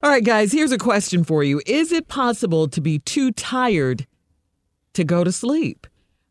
[0.00, 1.60] All right, guys, here's a question for you.
[1.66, 4.06] Is it possible to be too tired
[4.92, 5.88] to go to sleep?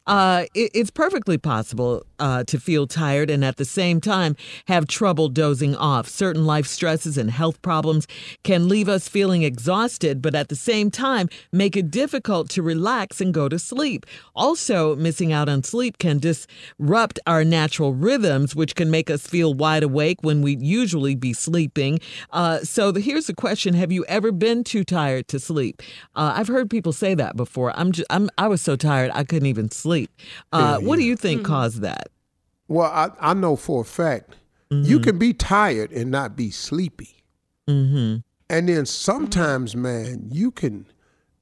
[0.08, 4.36] Uh, it, it's perfectly possible uh, to feel tired and at the same time
[4.66, 6.08] have trouble dozing off.
[6.08, 8.08] Certain life stresses and health problems
[8.44, 13.20] can leave us feeling exhausted, but at the same time make it difficult to relax
[13.22, 14.06] and go to sleep.
[14.36, 19.54] Also, missing out on sleep can disrupt our natural rhythms, which can make us feel
[19.54, 22.00] wide awake when we'd usually be sleeping.
[22.32, 25.82] Uh, so the, here's the question: Have you ever been too tired to sleep?
[26.16, 27.78] Uh, I've heard people say that before.
[27.78, 29.97] I'm, just, I'm I was so tired I couldn't even sleep.
[30.52, 32.10] Uh, What do you think caused that?
[32.68, 34.36] Well, I, I know for a fact
[34.70, 37.24] you can be tired and not be sleepy.
[37.70, 38.18] Mm-hmm.
[38.50, 40.86] And then sometimes, man, you can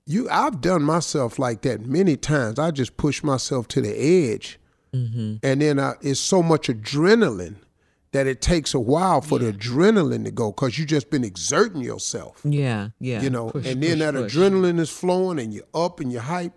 [0.05, 2.59] you I've done myself like that many times.
[2.59, 3.93] I just push myself to the
[4.31, 4.59] edge.
[4.93, 5.35] Mm-hmm.
[5.43, 7.55] And then I, it's so much adrenaline
[8.11, 11.81] that it takes a while for the adrenaline to go because you just been exerting
[11.81, 12.39] yourself.
[12.45, 13.21] Yeah, yeah.
[13.21, 14.35] you know, Push, and then push, that push.
[14.35, 16.53] adrenaline is flowing and you're up and you're hype.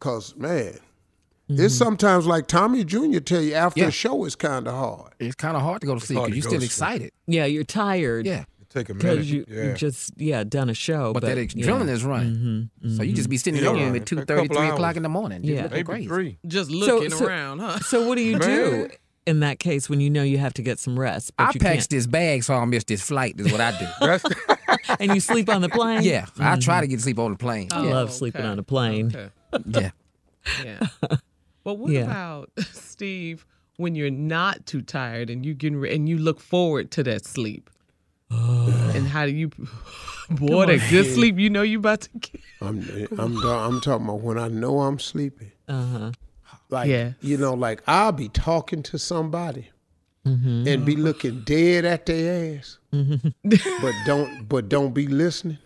[0.00, 0.78] Cause man,
[1.48, 1.64] Mm-hmm.
[1.64, 3.20] it's sometimes like Tommy Jr.
[3.20, 3.86] tell you after Yeah.
[3.86, 5.12] a show it's kind of hard.
[5.18, 6.66] It's kind of hard to go to sleep because you're still to sleep.
[6.66, 7.12] excited.
[7.26, 8.26] Yeah, you're tired.
[8.26, 8.44] Yeah.
[8.68, 9.10] Take a minute.
[9.14, 12.70] Because you, you just yeah done a show, But, but, that adrenaline is running.
[12.84, 14.68] Mhm, So you just be sitting Yeah, in your room at A 2.30, couple 3
[14.68, 15.40] o'clock in the morning.
[15.42, 15.62] Just Yeah.
[15.62, 16.06] looking Maybe crazy.
[16.08, 16.38] three.
[16.46, 17.78] Just looking so- around, huh?
[17.78, 18.90] So what do you do
[19.26, 21.34] in that case when you know you have to get some rest?
[21.38, 23.36] But I you packed can't, this bag so I miss this flight.
[23.40, 24.18] Is what I do.
[25.00, 26.02] And you sleep on the plane.
[26.02, 27.68] yeah, I try to get sleep on the plane.
[27.72, 28.50] I Oh, love sleeping okay.
[28.50, 29.06] on a plane.
[29.06, 29.28] Okay.
[29.66, 29.90] Yeah.
[30.64, 31.16] Yeah.
[31.64, 32.02] But what Yeah.
[32.02, 33.44] about Steve
[33.76, 37.24] when you're not too tired and you getting re- and you look forward to that
[37.24, 37.70] sleep?
[38.30, 38.92] Uh.
[38.94, 39.48] and how do you,
[40.30, 42.40] boy, that good sleep you know you about to get?
[42.60, 42.80] I'm
[43.18, 45.52] I'm I'm talking about when I know I'm sleeping.
[45.66, 46.12] Uh huh.
[46.68, 47.12] Like Yeah.
[47.20, 49.70] you know, like I'll be talking to somebody
[50.26, 50.68] mm-hmm.
[50.68, 53.28] and be looking dead at their ass, mm-hmm.
[53.42, 55.58] but don't but don't be listening.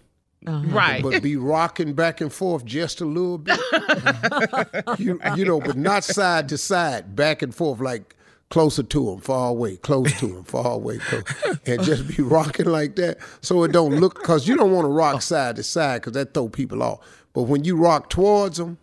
[0.46, 0.66] Uh-huh.
[0.68, 1.02] Right.
[1.02, 3.58] But be rocking back and forth just a little bit.
[4.98, 8.16] you you know, but not side to side, back and forth like
[8.52, 11.24] closer to him, far away, close to him, far away, close,
[11.64, 14.90] and just be rocking like that, so it don't look because you don't want to
[14.90, 17.00] rock side to side because that throw people off.
[17.32, 18.76] But when you rock towards them,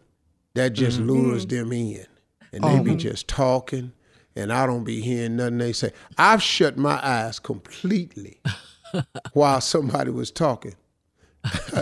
[0.56, 1.09] that just mm-hmm.
[1.09, 2.06] lures them in,
[2.51, 2.95] and they be oh.
[2.95, 3.91] just talking,
[4.35, 5.91] and I don't be hearing nothing they say.
[6.17, 8.41] I've shut my eyes completely
[9.33, 10.75] while somebody was talking.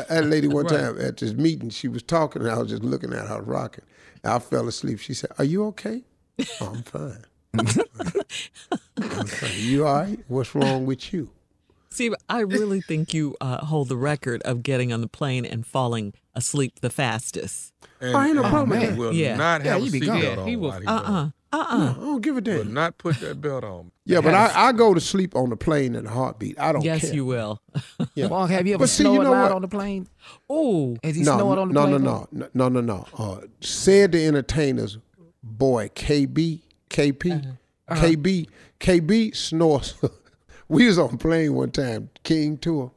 [0.09, 3.13] That lady one time at this meeting, she was talking, and I was just looking
[3.13, 3.83] at her rocking.
[4.23, 4.99] I fell asleep.
[4.99, 6.03] She said, "Are you okay?"
[6.61, 7.23] oh, I'm fine.
[8.97, 9.51] I'm fine.
[9.57, 10.19] You all right?
[10.27, 11.29] What's wrong with you?
[11.89, 15.65] Steve, I really think you uh, hold the record of getting on the plane and
[15.65, 17.73] falling asleep the fastest.
[17.99, 19.37] And, I ain't no problem he with will Yeah.
[19.37, 21.65] not have you a be seatbelt Yeah, on he will- while he Uh does uh-uh.
[21.69, 21.91] uh.
[21.91, 22.43] I don't give a it.
[22.43, 22.57] damn.
[22.57, 23.91] Will not put that belt on.
[24.05, 26.59] Yeah, but I, I go to sleep on the plane in a heartbeat.
[26.59, 27.13] I don't Yes, care.
[27.13, 27.61] you will.
[28.15, 28.27] Yeah.
[28.29, 29.51] Mark, have you ever But see, you know loud what?
[29.53, 30.07] on the plane?
[30.49, 32.03] Oh, Has he no, snored on the no, plane?
[32.03, 33.05] no, no, no, no, no, no.
[33.17, 34.97] Uh, said the entertainers,
[35.43, 37.55] boy, KB, KP,
[37.89, 37.95] Uh-huh.
[38.05, 38.47] KB,
[38.79, 39.95] KB snores.
[40.69, 42.91] we was on plane one time, King tour.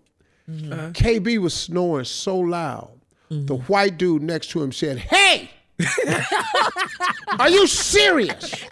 [0.49, 0.73] Mm-hmm.
[0.73, 0.91] Uh-huh.
[0.91, 2.91] KB was snoring so loud.
[3.33, 5.51] The white dude next to him said, "Hey,
[7.39, 8.65] are you serious?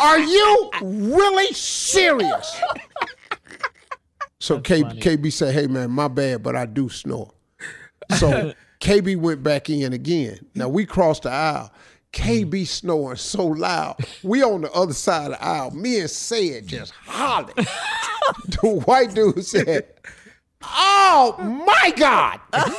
[0.00, 2.60] Are you really serious?"
[4.38, 7.32] So K, KB said, "Hey man, my bad, but I do snore."
[8.18, 10.38] So KB went back in again.
[10.54, 11.70] Now we crossed the aisle.
[12.12, 12.64] KB mm-hmm.
[12.64, 13.96] snoring so loud.
[14.22, 15.70] We on the other side of the aisle.
[15.72, 17.54] Me and said just hollering.
[18.46, 19.86] the white dude said,
[20.62, 21.36] "Oh
[21.66, 22.40] my God!"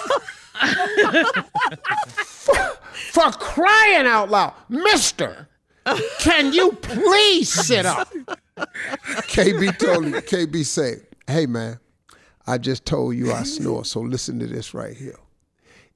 [2.17, 2.55] for,
[3.11, 5.47] for crying out loud, Mister,
[6.19, 8.11] can you please sit up?
[8.57, 11.79] KB told him, KB said, Hey man,
[12.45, 15.17] I just told you I snore, so listen to this right here.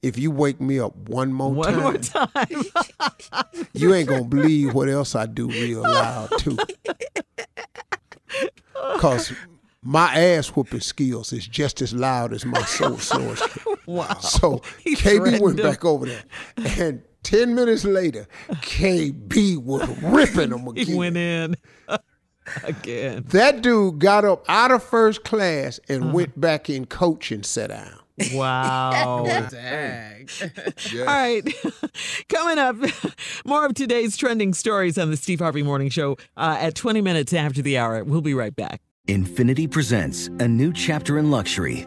[0.02, 3.44] If you wake me up one more one time, more time.
[3.72, 6.56] you ain't gonna believe what else I do real oh loud too.
[8.98, 9.32] Cause
[9.82, 13.36] my ass whooping skills is just as loud as my soul snoring.
[13.86, 14.14] wow.
[14.18, 15.66] So He KB went him.
[15.66, 16.22] back over there,
[16.78, 20.96] and ten minutes later, KB was ripping him He again.
[20.96, 21.56] went in
[22.64, 23.24] again.
[23.28, 26.12] That dude got up out of first class and Uh-huh.
[26.12, 27.98] went back in coach and sat down.
[28.32, 29.24] Wow.
[29.50, 30.30] Dag.
[31.00, 31.42] All right.
[32.30, 32.76] Coming up,
[33.44, 37.34] more of today's trending stories on the Steve Harvey Morning Show uh, at 20 minutes
[37.34, 38.02] after the hour.
[38.04, 38.80] We'll be right back.
[39.06, 41.86] Infiniti presents a new chapter in luxury,